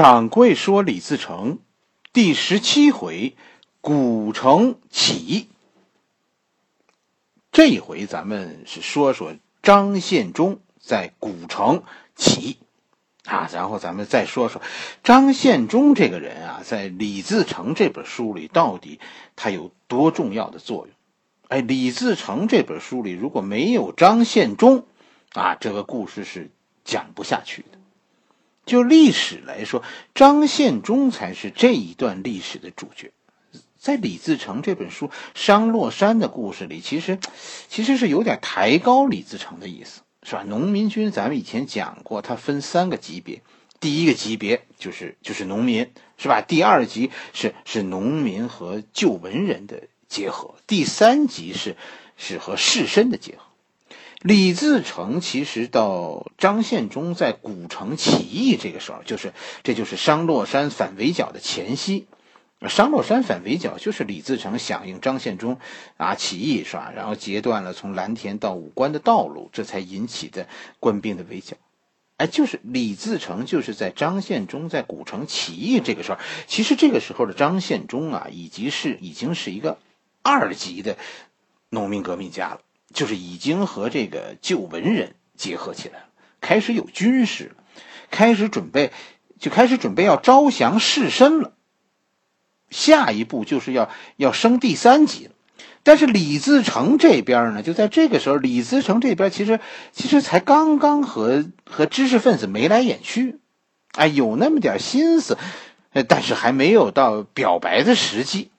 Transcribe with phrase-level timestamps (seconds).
[0.00, 1.58] 掌柜说李自成
[2.12, 3.34] 第十七回，
[3.80, 5.48] 古城起。
[7.50, 11.82] 这一回咱们是说说张献忠在古城
[12.14, 12.58] 起
[13.24, 14.62] 啊，然后咱们再说说
[15.02, 19.00] 张献忠这个人啊，在李自成这本书里到底
[19.34, 20.94] 他有多重要的作用？
[21.48, 24.86] 哎，李自成这本书里如果没有张献忠
[25.32, 26.52] 啊，这个故事是
[26.84, 27.77] 讲不下去的。
[28.68, 29.82] 就历史来说，
[30.14, 33.10] 张献忠才是这一段历史的主角。
[33.76, 37.18] 在李自成这本书《商洛山》的故事里，其实
[37.68, 40.44] 其实是有点抬高李自成的意思，是吧？
[40.46, 43.40] 农民军咱们以前讲过，它分三个级别，
[43.80, 46.42] 第一个级别就是就是农民，是吧？
[46.42, 51.76] 第二级是是农民和旧文人的结合，第三级是
[52.16, 53.47] 是和士绅的结合。
[54.22, 59.32] 李自成其实到张献忠在古城起义这个时候，就是
[59.62, 62.06] 这就是商洛山反围剿的前夕。
[62.68, 65.60] 商洛山反围剿就是李自成响应张献忠
[65.96, 66.92] 啊起义是吧？
[66.96, 70.48] 然后截断了从蓝田到武关的道路，这才引起的
[70.80, 71.56] 官兵的围剿。
[72.16, 79.78] 哎，就是李自成就是在张献忠在古城起义这个时候，其实这个时候的张献忠啊，已经是已经是一个
[80.24, 80.98] 二级的
[81.70, 82.60] 农民革命家了。
[82.92, 86.04] 就是已经和这个旧文人结合起来了，
[86.40, 87.54] 开始有军事了，
[88.10, 88.92] 开始准备，
[89.38, 91.52] 就开始准备要招降士绅了。
[92.70, 95.32] 下一步就是要要升第三级了。
[95.82, 99.58] 但是李自成这边呢，就在这个时候，李自成这边其实
[99.92, 103.38] 其实才刚刚和和知识分子眉来眼去，
[103.92, 105.38] 哎，有那么点心思，
[106.06, 108.50] 但是还没有到表白的时机。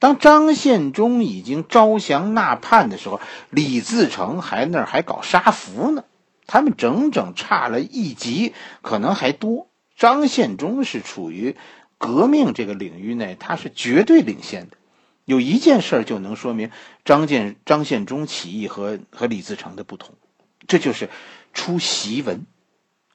[0.00, 3.20] 当张献忠已经招降纳叛的时候，
[3.50, 6.04] 李自成还那儿还搞杀俘呢。
[6.46, 9.68] 他们整整差了一级，可能还多。
[9.94, 11.54] 张献忠是处于
[11.98, 14.76] 革命这个领域内，他是绝对领先的。
[15.26, 16.70] 有一件事就能说明
[17.04, 20.14] 张建张献忠起义和和李自成的不同，
[20.66, 21.10] 这就是
[21.52, 22.46] 出檄文。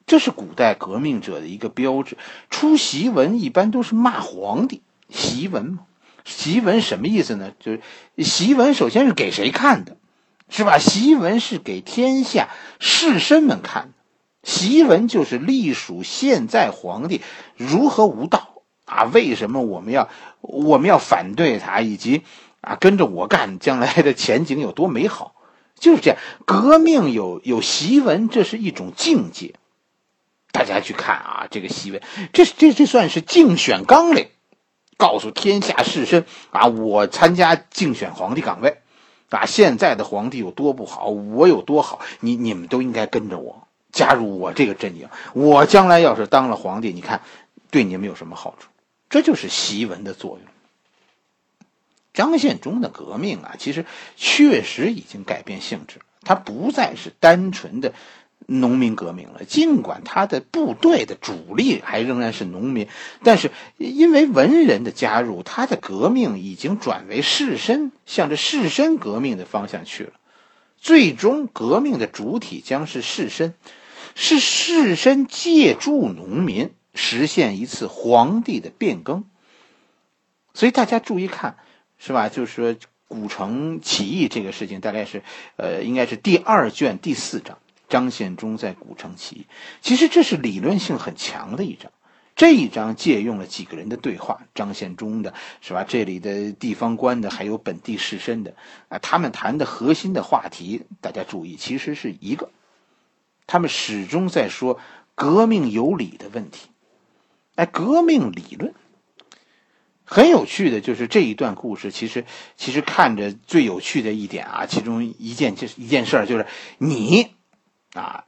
[0.05, 2.15] 这是古代革命者的一个标志。
[2.51, 5.79] 出檄文一般都是骂皇帝，檄文嘛。
[6.25, 7.51] 檄文什么意思呢？
[7.59, 7.81] 就是
[8.17, 9.97] 檄文首先是给谁看的，
[10.49, 10.79] 是吧？
[10.79, 12.49] 檄文是给天下
[12.79, 13.89] 士绅们看的。
[14.43, 17.21] 檄文就是隶属现在皇帝
[17.57, 19.03] 如何无道啊？
[19.05, 20.09] 为什么我们要
[20.41, 22.23] 我们要反对他，以及
[22.61, 25.33] 啊跟着我干，将来的前景有多美好？
[25.79, 29.55] 就是这样，革命有有檄文，这是一种境界。
[30.51, 34.27] 大家去看啊，这个檄文，这这这算是竞选纲领。
[34.97, 38.77] 告诉天下士绅啊，我参加竞选皇帝岗位，
[39.29, 45.09] 啊，现在的皇帝有多不好，我有多好，你你们都应该跟着我，加入我这个阵营。
[45.33, 47.21] 我将来要是当了皇帝，你看
[47.71, 48.69] 对你们有什么好处？
[49.09, 50.47] 这就是檄文的作用。
[52.13, 53.85] 张献忠的革命啊，其实
[54.15, 57.93] 确实已经改变性质，他不再是单纯的。
[58.47, 62.87] 农民革命了，尽管他的部队的主力还仍然是农民，
[63.23, 70.13] 但是因为文人的加入，他的革命已经转为士绅，向着士绅革命的方向去了。
[70.77, 73.53] 最终，革命的主体将是士绅，
[74.13, 79.23] 是士绅借助农民实现一次皇帝的变更。
[80.53, 81.57] 所以大家注意看，
[81.97, 82.29] 是吧？
[82.29, 82.75] 就是说
[83.07, 85.23] 古城起义这个事情，大概是
[85.57, 87.57] 呃，应该是第二卷第四章。
[87.87, 89.45] 张献忠在古城起义，
[89.81, 91.91] 其实这是理论性很强的一章。
[92.35, 95.85] 这一章借用了几个人的对话，张献忠的是吧？
[95.87, 98.53] 这里的地方官的，还有本地士绅的
[98.89, 102.49] 啊，他们谈的核心的话题，大家注意，其实是一个，
[103.47, 104.81] 他们始终在说
[105.15, 106.67] 革命有理的问题。
[107.55, 108.73] 哎，革命理论
[110.03, 112.25] 很有趣的，就是这一段故事，其实
[112.57, 116.45] 其实看着最有趣的一点啊，其中一件就是一件事就是
[116.79, 117.33] 你。
[117.95, 118.25] 啊，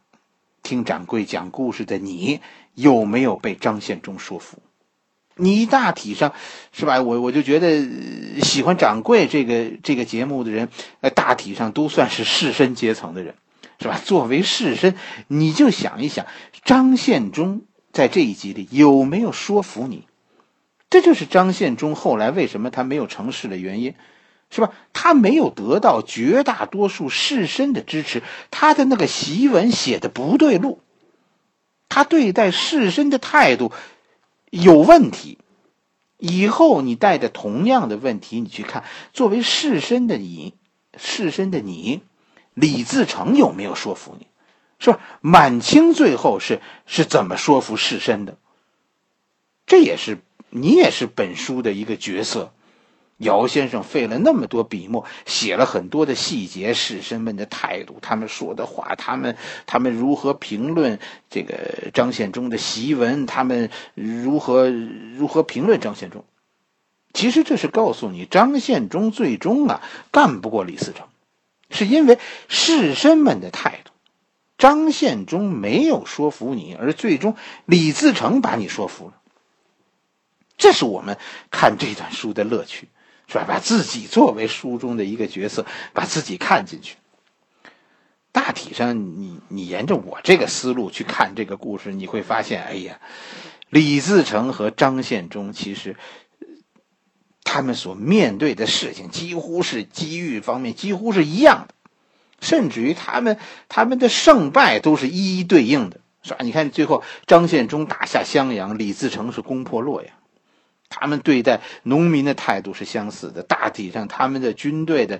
[0.63, 2.39] 听掌柜讲故事的你
[2.73, 4.59] 有没有被张献忠说服？
[5.35, 6.33] 你大体上
[6.71, 7.01] 是吧？
[7.01, 7.85] 我我就觉得
[8.41, 10.69] 喜欢掌柜这个这个节目的人，
[11.01, 13.35] 呃，大体上都算是士绅阶层的人，
[13.79, 13.99] 是吧？
[14.03, 14.95] 作为士绅，
[15.27, 16.25] 你就想一想，
[16.63, 17.61] 张献忠
[17.91, 20.07] 在这一集里有没有说服你？
[20.89, 23.93] 这就是张献忠后来为什么他没有成事的原因。
[24.49, 24.71] 是吧？
[24.93, 30.81] 他没有得到绝大多数士绅的支持，他的那个檄文写的不对路，
[31.89, 33.71] 他对待士绅的态度
[34.49, 35.37] 有问题。
[36.17, 38.83] 以后你带着同样的问题，你去看
[39.13, 40.55] 作为士绅的你，
[40.97, 42.01] 士绅的你，
[42.53, 44.27] 李自成有没有说服你？
[44.79, 44.99] 是吧？
[45.21, 48.37] 满清最后是是怎么说服士绅的？
[49.67, 52.53] 这也是你也是本书的一个角色。
[53.17, 59.35] 姚先生费了那么多笔墨，写了很多的细节，士绅们的态度，他们说的话，他们
[59.65, 60.99] 他们如何评论
[61.29, 66.23] 这个张献忠的檄文，他们如何如何评论张献忠。
[67.13, 69.81] 其实这是告诉你，张献忠最终啊
[70.11, 71.07] 干不过李自成，
[71.71, 73.91] 是因为士绅们的态度。
[74.59, 77.35] 张献忠没有说服你，而最终
[77.65, 79.13] 李自成把你说服了。
[80.57, 81.17] 这是我们
[81.49, 82.87] 看这段书的乐趣。
[83.27, 83.45] 是吧？
[83.47, 86.95] 把自己作为书中的一个角色，把自己看进去。
[88.31, 92.99] 大体上，你你沿着我这个思路去看这个故事，你会发现，哎呀，
[93.69, 95.95] 李自成和张献忠其实
[97.43, 101.73] 他们所面对的事情几乎是机遇方面几乎是一样的，
[102.39, 106.37] 甚至于他们他们的胜败都是一一对应的，是吧？
[106.41, 110.13] 你看最后张献忠打下襄阳，李自成是攻破洛阳。
[110.89, 115.19] 他们对待农民的态度是相似的，大体上他们的军队的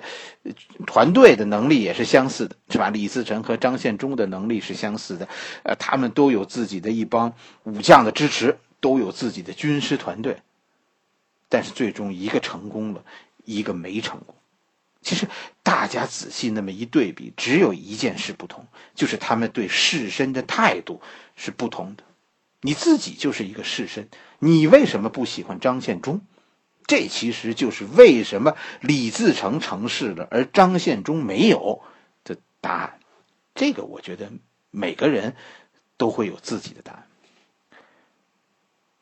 [0.85, 2.89] 团队的能力也是相似的，是吧？
[2.89, 5.27] 李自成和张献忠的能力是相似的，
[5.63, 7.33] 呃，他们都有自己的一帮
[7.63, 10.37] 武将的支持，都有自己的军师团队，
[11.49, 13.03] 但是最终一个成功了，
[13.43, 14.35] 一个没成功。
[15.01, 15.27] 其实
[15.63, 18.65] 大家仔细那么一对比，只有一件事不同，
[18.95, 21.01] 就是他们对士绅的态度
[21.35, 22.03] 是不同的。
[22.61, 24.05] 你自己就是一个士绅，
[24.39, 26.21] 你为什么不喜欢张献忠？
[26.85, 31.81] 这其实就是为什么李自成成事了，而张献忠没有
[32.23, 32.99] 的答案。
[33.53, 34.31] 这个我觉得
[34.71, 35.35] 每个人
[35.97, 37.07] 都会有自己的答案。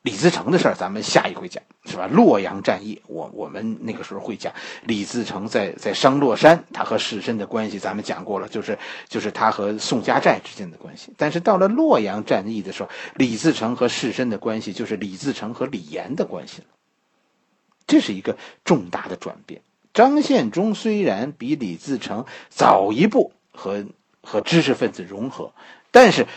[0.02, 1.64] 李自成的事儿，咱们下一回讲，
[1.96, 2.08] 是吧？
[2.08, 4.54] 洛阳战役，我我们那个时候会讲
[4.84, 8.78] 李自成在在商洛山，他和士绅的关系，咱们讲过了，就是
[9.08, 11.14] 就是他和宋家寨之间的关系。
[11.18, 16.68] 但是到了洛阳战役的时候，李自成和士绅的关系，就是李自成和李严的关系了。
[17.88, 19.62] 这是一个重大的转变。
[19.94, 23.86] 张献忠虽然比李自成早一步和
[24.22, 25.54] 和知识分子融合，
[25.92, 26.28] 但是。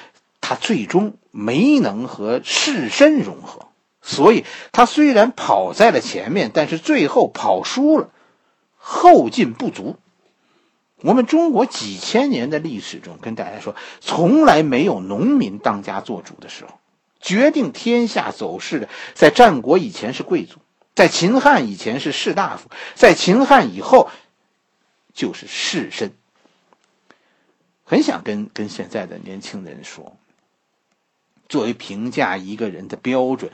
[0.41, 3.67] 他最终没能和士绅融合，
[4.09, 8.11] 所以他虽然跑在了前面，但是最后跑输了，
[8.79, 9.99] 后劲不足。
[11.03, 16.81] 我们中国几千年的历史中，跟大家说，从来没有农民当家做主的时候。
[17.21, 20.57] 决定天下走势的，在战国以前是贵族，
[20.95, 24.09] 在秦汉以前是士大夫，在秦汉以后
[25.13, 26.13] 就是士绅。
[27.85, 30.17] 很想跟跟现在的年轻人说。
[31.49, 33.51] 作为评价一个人的标准，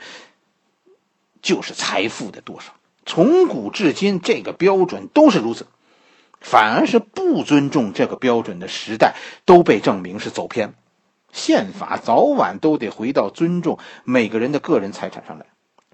[1.45, 2.73] 就是财富的多少。
[3.05, 5.67] 从古至今，这个标准都是如此。
[6.41, 9.13] 反而是不尊重这个标准的时代，
[9.45, 10.73] 都被证明是走偏。
[11.31, 15.45] 宪法早晚都得回到尊重每个人的个人财产上来。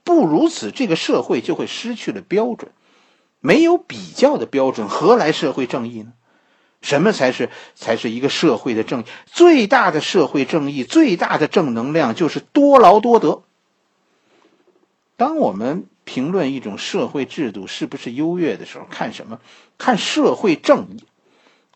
[0.06, 2.72] 不如此，这个社会就会失去了标准。
[3.42, 6.14] 没有比较的标准，何来社会正义呢？
[6.82, 9.04] 什么才是才是一个社会的正义？
[9.26, 13.44] 最大的社会正义，最大的正能量就是多劳多得。
[15.18, 19.40] 当我们评论一种社会制度是不是优越的时候，看什么？
[19.78, 21.04] 看社会正义，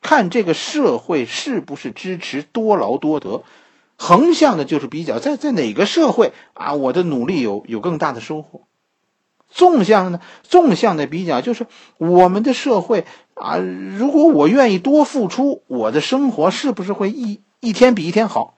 [0.02, 3.44] 看这个社会是不是支持多劳多得。
[3.98, 8.64] 横向的就是比较，在在哪个社会啊，我的努力有有更大的收获。
[9.48, 10.20] 纵向呢？
[10.44, 11.68] 纵向的比较就是
[11.98, 13.06] 我们的社会
[13.36, 18.55] 啊，如果我愿意多付出，我的生活是不是会一一天比一天好？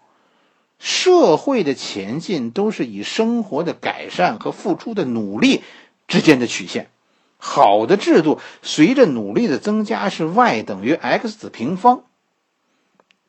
[0.80, 5.64] 社会的前进都是以生活的改善和付出的努力
[6.08, 6.90] 之间的曲线。
[7.38, 12.04] 好的制度随着努力的增加是 y 等于 x 平方，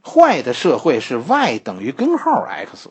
[0.03, 2.91] 坏的社会是 y 等于根号 x。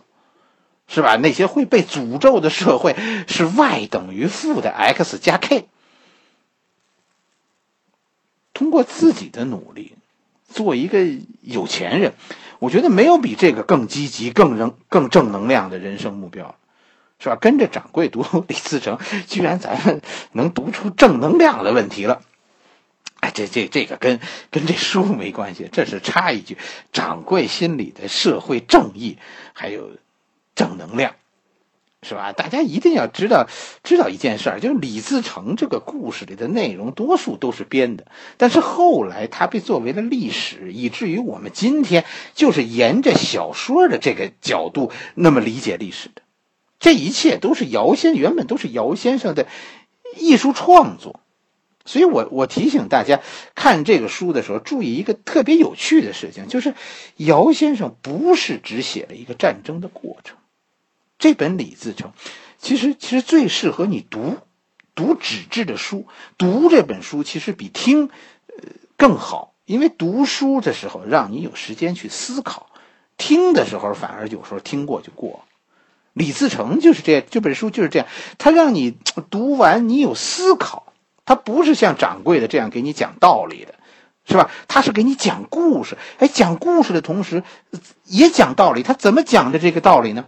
[0.89, 1.17] 是吧？
[1.17, 2.95] 那些会被诅咒的社会
[3.27, 5.67] 是 y 等于负的 x 加 k。
[8.53, 9.95] 通过自己的努力
[10.47, 11.05] 做一个
[11.41, 12.13] 有钱人，
[12.59, 16.55] 我觉得没有比这个更积极、更能、更正能量的人生目标，
[17.19, 17.35] 是吧？
[17.35, 18.97] 跟着掌柜读李自成，
[19.27, 22.21] 居然咱们能读出正能量的问题了。
[23.19, 24.19] 哎，这这这个跟
[24.51, 26.57] 跟这书没关系，这是插一句，
[26.91, 29.17] 掌柜心里的社会正义
[29.53, 29.91] 还有。
[30.57, 31.13] 正能量，
[32.07, 32.31] 是吧？
[32.31, 33.47] 大家一定要知道，
[33.83, 38.05] 知道一件事儿，就是李自成这个故事里的内容，多数都是编的。
[38.37, 46.21] 但是后来他被作为了历史，以至于我们今天就是沿着小说的这个角度那么理解历史的。
[46.79, 49.45] 这一切都是姚先原本都是姚先生的
[50.15, 51.19] 艺术创作。
[51.83, 53.21] 所以我我提醒大家
[53.55, 56.73] 看这个书的时候，注意一个特别有趣的事情，就是
[57.15, 60.37] 姚先生不是只写了一个战争的过程。
[61.19, 62.11] 这本李自成，
[62.57, 64.37] 其实其实最适合你读
[64.95, 66.07] 读纸质的书，
[66.37, 72.69] 读这本书其实比听呃更好，因为读书的时候让你有时间去思考，
[73.17, 75.43] 听的时候反而有时候听过就过。
[76.13, 78.07] 李自成就是这样这本书就是这样，
[78.39, 78.97] 他让你
[79.29, 80.93] 读完你有思考，
[81.25, 83.75] 他不是像掌柜的这样给你讲道理的，
[84.25, 84.49] 是吧？
[84.67, 87.43] 他是给你讲故事，哎，讲故事的同时
[88.05, 88.81] 也讲道理。
[88.81, 90.25] 他怎么讲的这个道理呢？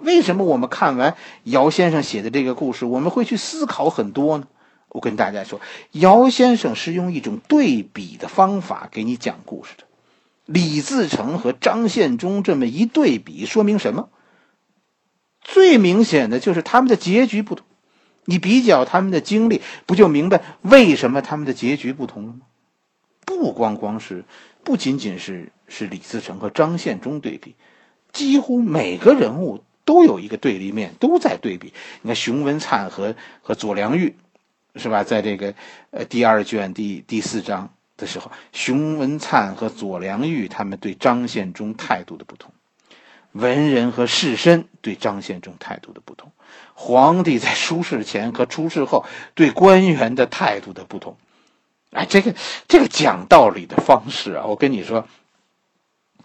[0.00, 4.46] 为什么我们看完姚先生写的这个故事，我们会去思考很多呢？
[4.88, 5.60] 我跟大家说，
[5.92, 9.84] 姚先生是用一种对比的方法给你讲故事的。
[10.46, 14.08] 李自成和张献忠这么一对比，说明什么？
[15.42, 17.66] 最明显的就是他们的结局不同。
[18.24, 22.40] 你比较他们的经历，不就明白为什么他们的结局不同了吗？
[23.26, 24.24] 不光光是，
[24.64, 27.56] 不仅仅是是李自成和张献忠对比，
[28.12, 29.64] 几乎每个人物。
[29.88, 31.72] 都有一个对立面，都在对比。
[32.02, 34.14] 你看熊文灿和和左良玉，
[34.76, 35.02] 是吧？
[35.02, 35.54] 在这个
[35.92, 42.52] 呃第二卷第第四章的时候，熊文灿和左良玉他们对张献忠态度的不同，
[43.32, 46.30] 文人和士绅对张献忠态度的不同，
[46.74, 51.16] 皇帝在出事前和出事后对官员的态度的不同。
[51.92, 52.34] 哎，这个
[52.68, 55.08] 这个讲道理的方式啊，我跟你说，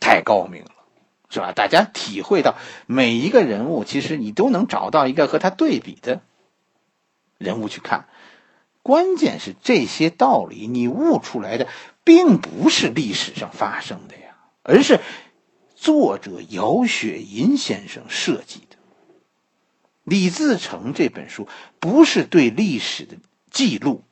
[0.02, 0.72] 太高明了。
[1.34, 1.52] 是吧？
[1.52, 6.22] 大家体会到每一个人物，其实你都能找到一个和他对比的
[7.40, 8.08] 人物去看。
[8.84, 11.68] 关键是这些道理你悟出来的，
[12.04, 15.00] 并不是历史上发生的呀，而是
[15.76, 18.76] 作者姚雪银先生设计的。
[20.04, 21.48] 李自成这本书
[21.80, 23.16] 不是对历史的
[23.50, 24.04] 记录，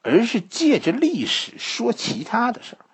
[0.00, 2.86] 而是借着历史说其他的事儿。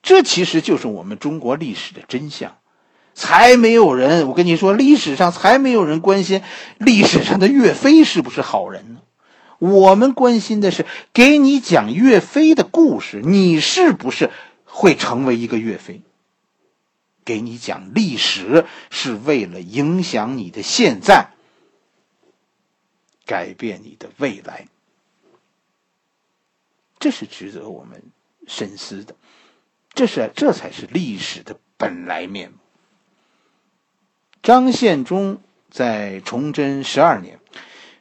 [0.00, 2.56] 这其实就是我们中国历史的真相。
[3.18, 6.40] 才没有人，我跟你说，历史上才没有人关心
[6.78, 9.00] 历史上的岳飞是不是好人呢？
[9.58, 14.30] 我们关心的是给你讲岳飞的故事，你是不是
[14.64, 16.00] 会成为一个岳飞？
[17.24, 21.30] 给你讲历史是为了影响你的现在，
[23.26, 24.68] 改变你的未来，
[27.00, 28.00] 这是值得我们
[28.46, 29.16] 深思的。
[29.92, 32.58] 这是这才是历史的本来面目。
[34.42, 35.40] 张献忠
[35.70, 37.38] 在崇祯十二年，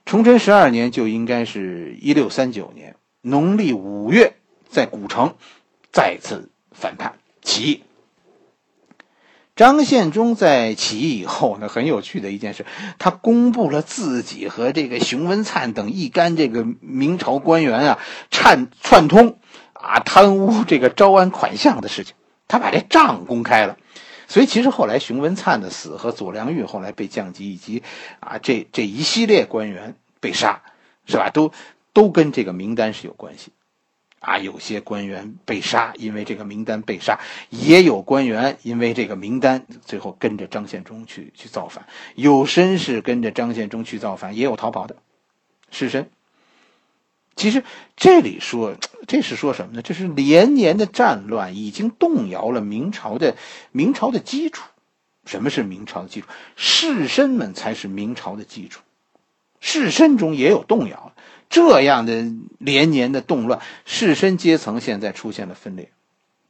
[0.05, 4.35] 崇祯十二年就应该是一六三九年农历五月，
[4.69, 5.35] 在古城
[5.91, 7.83] 再次反叛起义。
[9.55, 12.65] 张献忠在起义以后呢，很有趣的一件事，
[12.99, 19.39] 他公布了自己和这个熊文灿等一干这个明朝官员啊串串通
[19.73, 22.13] 啊贪污这个招安款项的事情，
[22.47, 23.77] 他把这账公开了。
[24.27, 27.83] 所以，其实后来熊文灿的死和左良玉后来被降级，以及
[28.19, 30.61] 啊这这一系列官员被杀，
[31.05, 31.29] 是吧？
[31.29, 31.51] 都
[31.93, 33.51] 都跟这个名单是有关系。
[34.19, 37.19] 啊，有些官员被杀，因为这个名单被杀；
[37.51, 41.85] 也有官员因为这个名单最后跟着张献忠去去造反。
[42.15, 44.97] 有绅士跟着张献忠去造反，也有逃跑的
[45.71, 46.07] 士绅。
[47.37, 47.63] 其实
[47.95, 48.75] 这里说，
[49.07, 49.81] 这是说什么呢？
[49.81, 53.37] 这是连年的战乱已经动摇了明朝的
[53.71, 54.65] 明朝的基础。
[55.25, 56.27] 什么是明朝的基础？
[56.55, 58.81] 士绅们才是明朝的基础。
[59.59, 61.13] 士绅中也有动摇，
[61.49, 62.25] 这样的
[62.57, 65.91] 连年的动乱，士绅阶层现在出现了分裂。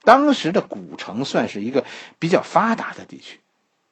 [0.03, 1.85] 当时的古城算是一个
[2.19, 3.39] 比较发达的地区，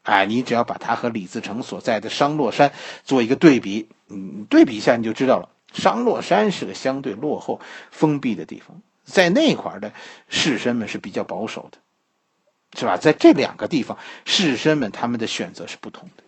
[0.03, 2.71] 哎，你只要把它和李自成所在的商洛山
[3.03, 5.49] 做一个对比，嗯，对比一下你就知道了。
[5.75, 7.59] 商洛山是个相对落后、
[7.91, 9.91] 封闭的地方，在那块的
[10.29, 11.77] 士绅们是比较保守的，
[12.79, 12.97] 是吧？
[12.97, 16.23] 在这两个地方，士绅们他们的选择是不同的，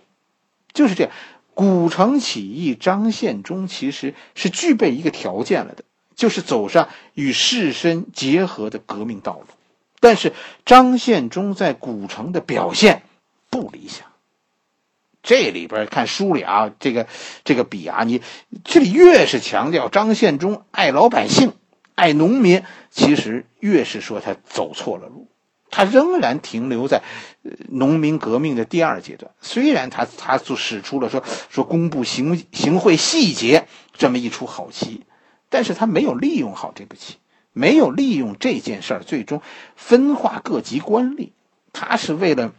[0.73, 1.11] 就是这样。
[1.53, 5.83] 古城起义，张献忠其实是具备一个条件了的，
[6.15, 9.47] 就是走上与士绅结合的革命道路。
[9.99, 10.33] 但是
[10.65, 13.01] 张献忠在古城的表现
[13.49, 14.05] 不理想。
[15.23, 17.05] 这里边看书里啊，这个
[17.43, 18.21] 这个笔啊，你
[18.63, 21.53] 这里越是强调张献忠爱老百姓、
[21.95, 25.27] 爱农民，其实越是说他走错了路，
[25.69, 27.01] 他仍然停留在
[27.67, 29.31] 农民革命的第二阶段。
[29.41, 35.03] 虽然他他就使出了说说公布行行贿细节这么一出好棋，
[35.49, 37.15] 但是他没有利用好这步棋，
[37.51, 39.41] 没有利用这件事儿，最终
[39.75, 41.31] 分化各级官吏，
[41.73, 42.53] 他是为了。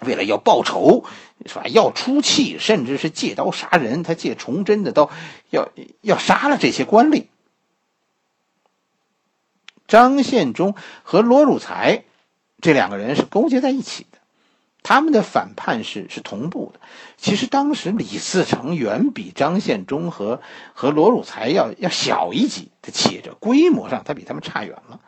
[0.00, 1.04] 为了要报仇，
[1.46, 1.64] 是吧？
[1.68, 4.02] 要出气，甚至是借刀杀人。
[4.02, 5.10] 他借崇祯的刀，
[5.50, 5.68] 要
[6.02, 7.26] 要杀了这些官吏。
[9.86, 10.74] 张献忠
[11.04, 12.04] 和罗汝才
[12.60, 14.18] 这两个人是勾结在一起的，
[14.82, 16.80] 他们的反叛是是同步的。
[17.16, 20.40] 其实当时李自成远比张献忠和
[20.74, 25.00] 和罗汝才要要小一级，他且着规模上他比他们差远了。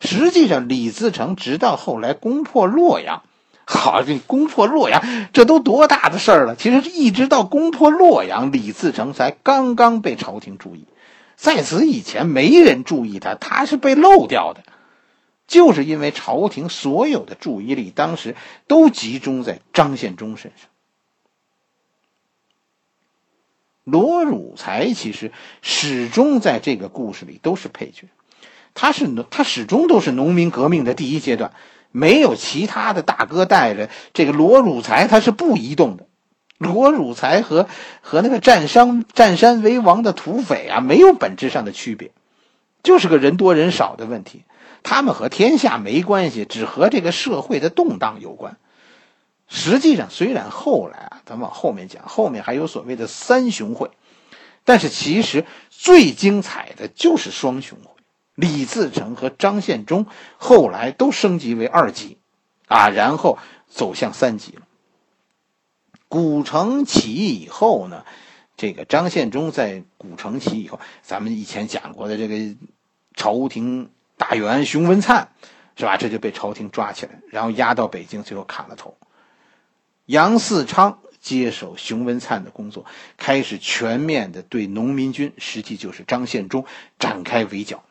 [0.00, 3.22] 实际上，李自成直到后来攻破洛阳，
[3.66, 5.02] 好，这攻破洛阳，
[5.32, 6.54] 这都多大的事儿了？
[6.54, 10.84] 其实一直到攻破洛阳，李自成才刚刚被朝廷注意。
[11.36, 14.62] 在此以前，没人注意他，他是被漏掉的，
[15.46, 20.68] 就是因为朝廷所有的注意力当时都集中在张献忠身上。
[23.82, 28.08] 罗汝才其实始终在这个故事里都是配角，
[28.72, 31.52] 他是他始终都是农民革命的第一阶段，
[31.96, 36.08] 没有其他的大哥带着，这个罗汝才他是不移动的。
[36.58, 37.68] 罗汝才和
[38.00, 42.10] 和那个占山占山为王的土匪啊，没有本质上的区别，
[42.82, 44.42] 就是个人多人少的问题。
[44.82, 48.56] 他们和天下没关系，只和这个社会的动荡有关。
[49.46, 53.90] 实际上，虽然后来啊，咱往后面讲，后面还有所谓的三雄会，
[54.64, 57.93] 但是其实最精彩的就是双雄会。
[58.34, 60.06] 李自成和张献忠
[60.38, 62.18] 后来都升级为二级，
[62.66, 63.38] 啊，然后
[63.68, 64.62] 走向三级了。
[66.08, 68.04] 古城起义以后呢，
[68.56, 72.56] 这个张献忠在古城起义以后，咱们以前讲过的这个
[73.14, 75.28] 朝廷大员熊文灿，
[75.76, 75.96] 是吧？
[75.96, 78.96] 这就被朝廷抓起来，然后押到北京，最后砍了头。
[80.06, 82.84] 杨嗣昌接手熊文灿的工作，
[83.16, 86.64] 开始全面的对农民军，实际就是张献忠
[86.98, 87.82] 展开围剿。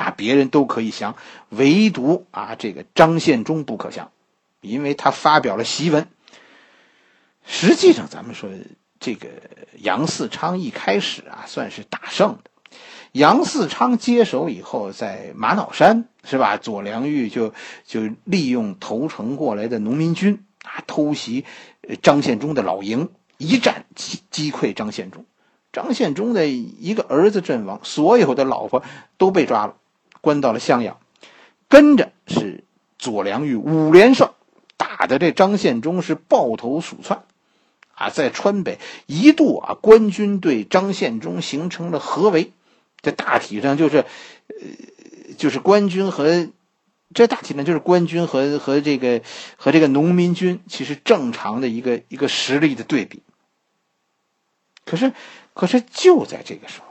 [0.00, 1.14] 啊，别人都可以降，
[1.50, 4.10] 唯独啊这个张献忠不可降，
[4.62, 6.08] 因为他发表了檄文。
[7.44, 8.48] 实际上，咱们说
[8.98, 9.28] 这个
[9.78, 12.50] 杨嗣昌一开始啊，算是打胜的。
[13.12, 16.56] 杨嗣昌接手以后，在玛瑙山是吧？
[16.56, 17.52] 左良玉就
[17.84, 21.44] 就利用投诚过来的农民军啊，偷袭
[22.02, 25.26] 张献忠的老营，一战击击溃张献忠。
[25.72, 28.82] 张献忠的一个儿子阵亡，所有的老婆
[29.18, 29.76] 都被抓了，
[30.20, 30.98] 关到了襄阳。
[31.68, 32.64] 跟着是
[32.98, 34.32] 左良玉五连胜，
[34.76, 37.24] 打的这张献忠是抱头鼠窜。
[37.94, 42.52] 啊，在川北一度啊，官军对张献忠形成了合围，
[43.02, 46.48] 这大体上就是，呃，就是官军和
[47.12, 49.20] 这大体上就是官军和和这个
[49.56, 53.22] 和这个农民军其实正常的一个一个实力的对比。
[54.86, 55.12] 可是，
[55.52, 56.89] 可是就在这个时候，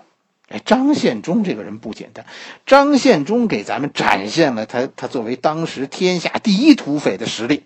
[0.49, 2.25] 哎，张献忠这个人不简单，
[2.65, 7.63] 张献忠给咱们展现了他他作为当时天下第一土匪的实力。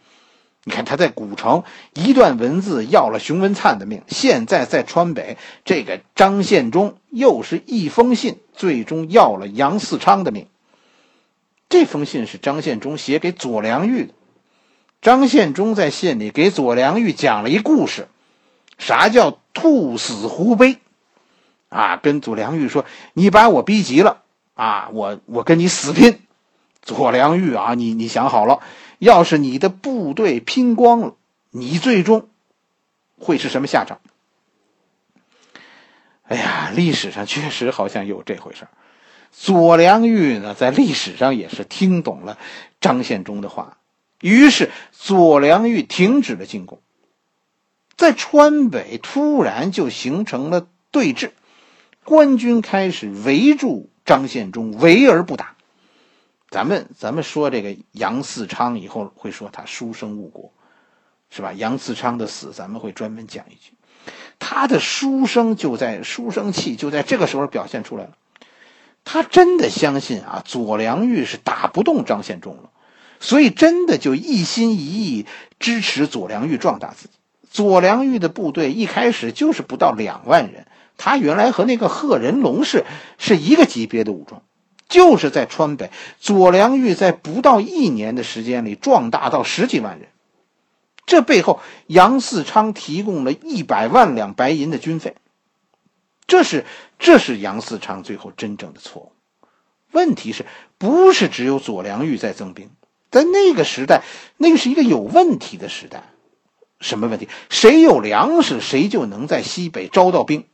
[0.65, 10.47] 你看他在古城一段文字要了熊文灿的命，现在在川北，这个张献忠又是一封信，最终要了杨嗣昌的命。
[11.69, 14.13] 这封信是张献忠写给左良玉的。
[15.01, 18.07] 张献忠在信里给左良玉讲了一故事，
[18.77, 20.77] 啥叫兔死狐悲？
[21.73, 24.21] 啊，跟左良玉说：“你把我逼急了
[24.53, 26.19] 啊，我我跟你死拼。”
[26.81, 28.59] 左良玉啊，你你想好了。
[28.99, 31.15] 要是你的部队拼光了，
[31.49, 32.29] 你最终
[33.17, 33.99] 会是什么下场？
[36.25, 38.67] 哎呀，历史上确实好像有这回事
[39.31, 42.38] 左良玉呢，在历史上也是听懂了
[42.79, 43.77] 张献忠的话，
[44.21, 46.79] 于是左良玉停止了进攻，
[47.97, 51.31] 在川北突然就形成了对峙，
[52.03, 55.55] 官军开始围住张献忠，围而不打。
[56.49, 60.51] 咱们咱们说这个杨嗣昌以后会说他书生误国，
[61.29, 61.51] 是吧？
[61.53, 63.73] 杨嗣昌的死咱们会专门讲一句，
[64.37, 68.11] 他的书生就在书生气就在这个时候表现出来了，
[69.03, 72.69] 他真的相信啊左良玉是打不动张献忠了，
[73.19, 75.25] 所以真的就一心一意
[75.57, 77.13] 支持左良玉壮大自己。
[77.49, 82.86] 左良玉的部队一开始就是不到两万人，他原来和那个贺人龙是
[83.17, 84.41] 是一个级别的武装。
[84.89, 90.10] 就是在川北，左良玉在不到一年的时间里壮大到十几万人，
[91.08, 95.15] 这背后杨嗣昌提供了一百万两白银的军费，
[96.27, 96.65] 这是
[96.99, 99.12] 这是杨嗣昌最后真正的错误。
[99.91, 100.45] 问题是
[100.77, 102.69] 不是只有左良玉在增兵？
[103.10, 104.03] 在那个时代，
[104.38, 106.03] 那个是一个有问题的时代。
[106.79, 107.29] 什么问题？
[107.49, 110.45] 谁有粮食，谁就能在西北招到兵。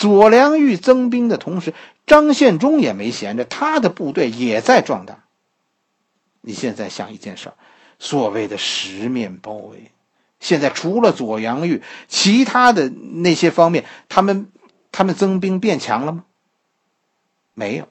[0.00, 1.74] 左良玉增兵的同时，
[2.06, 5.24] 张献忠也没闲着，他的部队也在壮大。
[6.40, 7.52] 你现在想一件事
[7.98, 9.90] 所谓的十面包围，
[10.40, 14.50] 现在除了左良玉，其他的那些方面，他们
[14.90, 16.24] 他们增兵变强了吗？
[17.52, 17.86] 没有。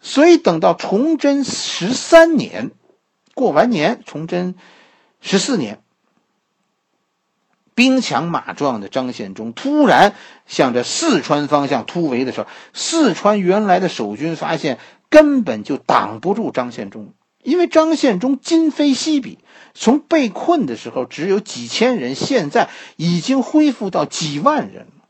[0.00, 2.70] 所以等到崇祯十三年
[3.34, 4.54] 过完年，崇祯
[5.20, 5.82] 十四年，
[7.76, 10.14] 兵强马壮的张献忠突然
[10.46, 14.78] 向着四川方向突围的时候，四川原来的守军发现
[15.10, 17.12] 根本就挡不住张献忠，
[17.42, 19.38] 因为张献忠今非昔比，
[19.74, 25.04] 从被困的时候只有几千人，现在已经恢复到几万人了。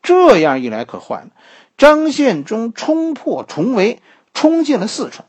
[0.00, 1.30] 这样一来可坏了，
[1.76, 4.00] 张献忠冲破重围，
[4.32, 5.26] 冲进了四川。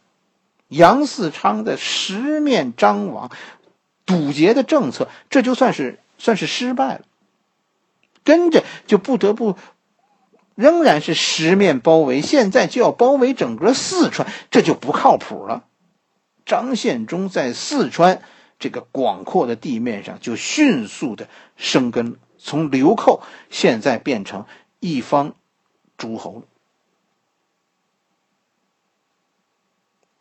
[0.68, 3.32] 杨嗣昌的十面张网、
[4.06, 7.02] 堵截的政策，这就算是算是失败了。
[8.24, 9.56] 跟着就不得不，
[10.56, 15.66] 仍然是十面包围，现在就要包围整个四川，这就不靠谱了。
[16.46, 18.22] 张献忠在四川
[18.58, 24.46] 这个广阔的地面上就迅速的生根，从流寇现在变成
[24.80, 25.36] 一方
[25.98, 26.44] 诸侯了。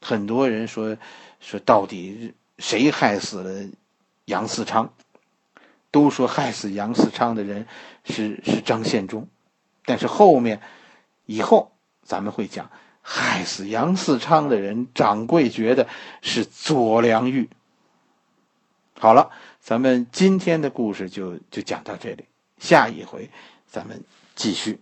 [0.01, 0.99] 很多人说，
[1.41, 3.71] 说到底谁害死了
[4.27, 4.93] 杨嗣昌？
[5.95, 7.69] 都说害死杨嗣昌的人
[8.05, 9.29] 是是张献忠，
[9.85, 10.61] 但是后面
[11.25, 11.71] 以后
[12.03, 12.69] 咱们会讲，
[13.01, 15.87] 害死杨嗣昌的人，掌柜觉得
[16.21, 17.49] 是左良玉。
[18.99, 19.31] 好了，
[19.61, 22.25] 咱们今天的故事就就讲到这里，
[22.59, 23.31] 下一回
[23.69, 24.03] 咱们
[24.35, 24.81] 继续。